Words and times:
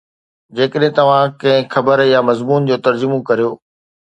جيڪڏھن 0.55 0.91
توھان 0.95 1.23
ڪنھن 1.39 1.63
خبر 1.73 1.97
يا 2.13 2.19
مضمون 2.29 2.61
جو 2.69 2.75
ترجمو 2.85 3.17
ڪريو 3.27 3.51